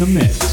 [0.00, 0.49] the mix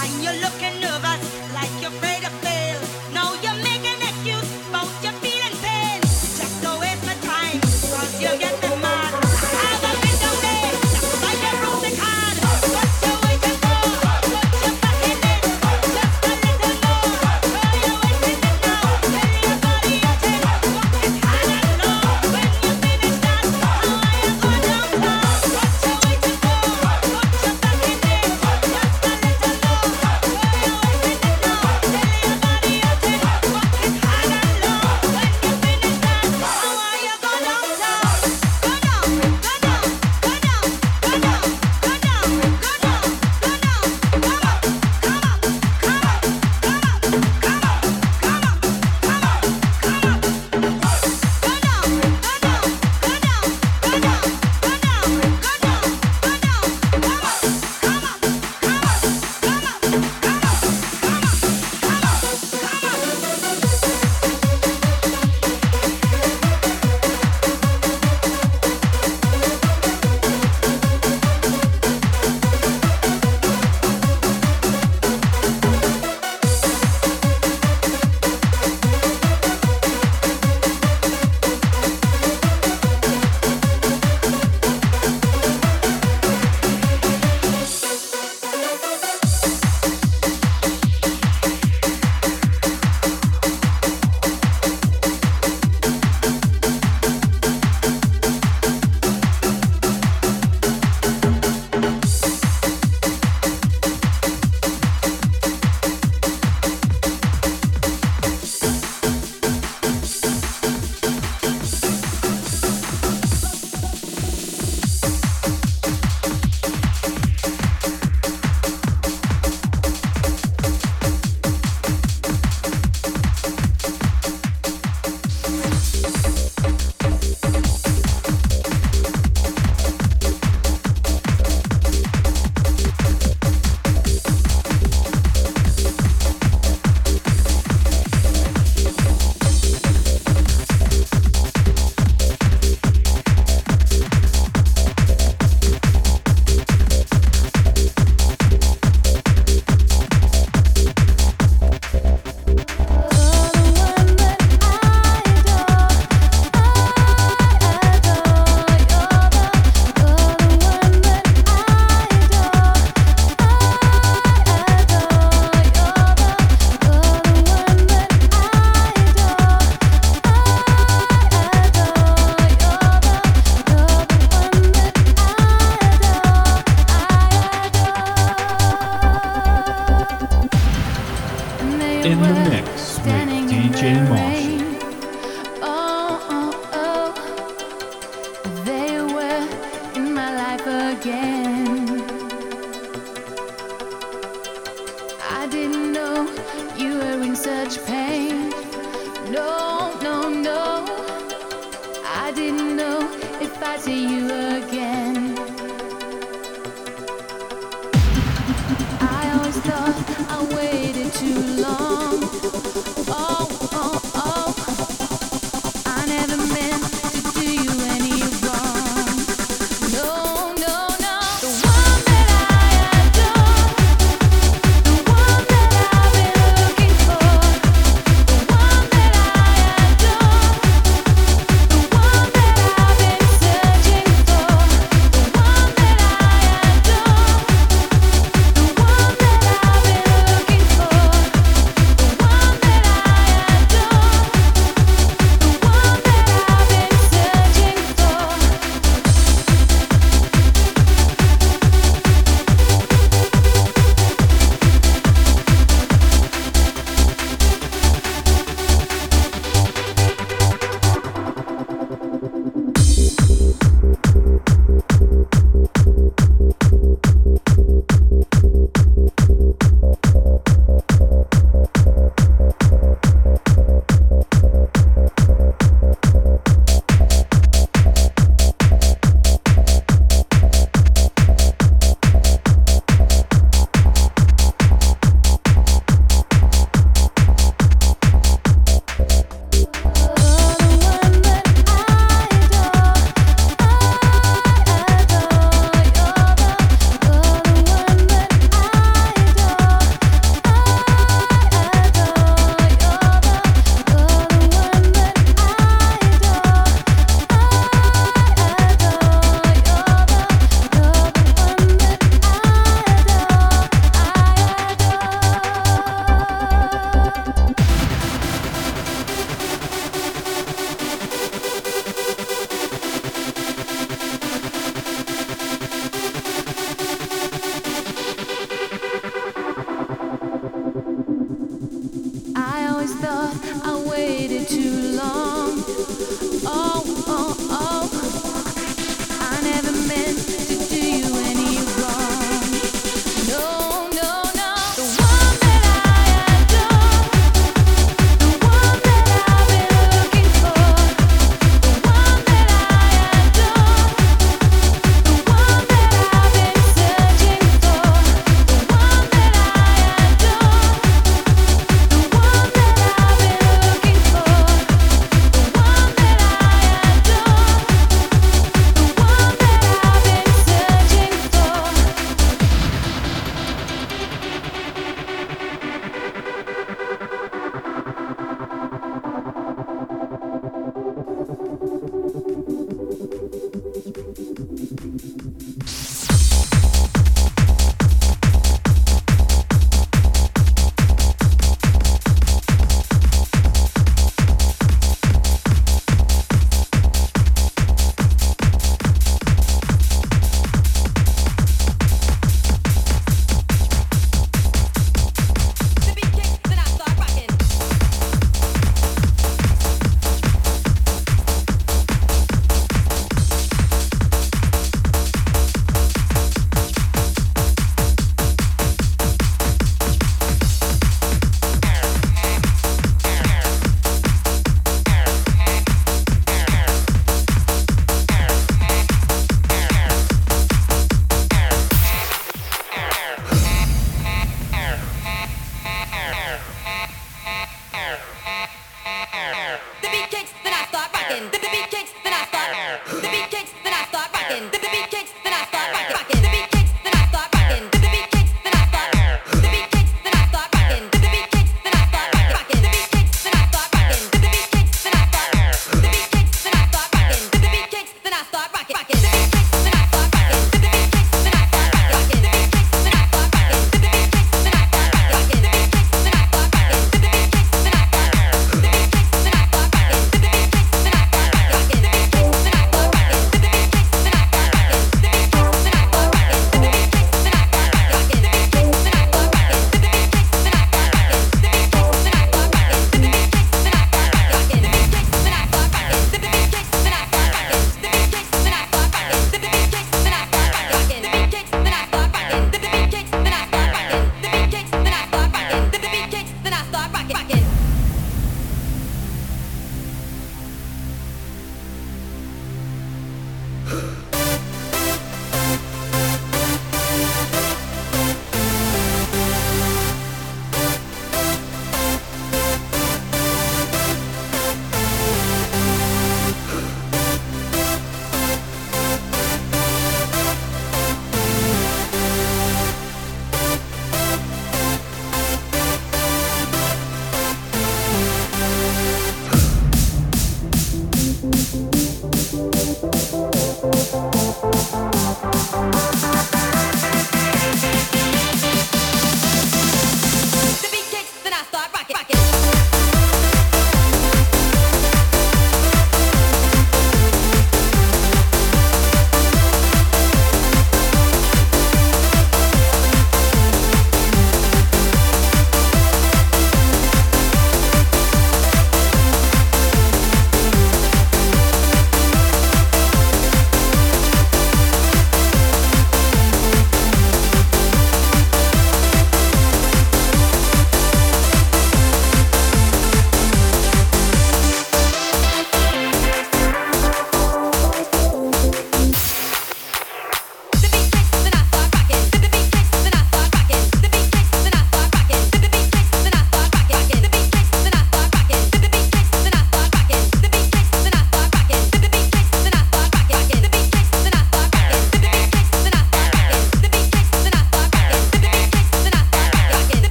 [0.00, 0.28] searching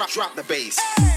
[0.00, 1.09] drop, drop, the bass.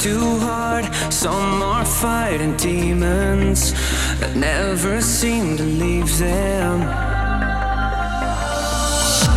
[0.00, 0.84] too hard.
[1.12, 3.72] Some are fighting demons
[4.20, 6.82] that never seem to leave them.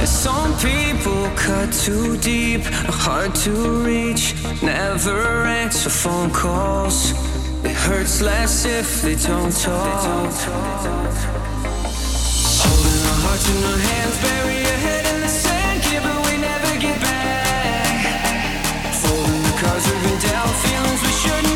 [0.05, 2.61] Some people cut too deep,
[3.05, 3.51] hard to
[3.83, 4.35] reach.
[4.61, 7.11] Never answer phone calls.
[7.63, 10.31] It hurts less if they don't talk.
[12.63, 15.00] Holding our hearts in our hands, bury your head.
[21.23, 21.50] should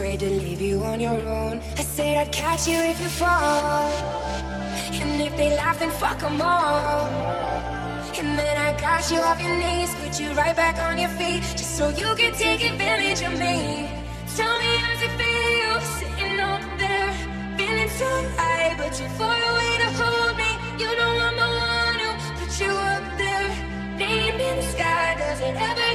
[0.00, 1.60] afraid to leave you on your own.
[1.76, 3.84] I said I'd catch you if you fall.
[5.02, 7.04] And if they laugh, then fuck them all.
[8.16, 11.42] And then I got you off your knees, put you right back on your feet,
[11.60, 13.56] just so you can take advantage of me.
[14.36, 17.12] Tell me how's it feel sitting up there,
[17.58, 20.50] feeling so high, but too far away to hold me.
[20.80, 23.48] You know I'm the one who put you up there,
[23.98, 25.14] name in the sky.
[25.18, 25.89] Does it ever